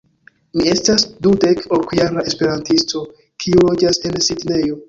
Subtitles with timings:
[0.59, 3.05] Mi estas dudek-ok jara Esperantisto,
[3.45, 4.77] kiu loĝas en Sidnejo.